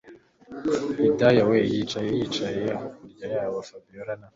[0.99, 4.27] Hidaya we yari yicaye hakurya yaho Fabiora na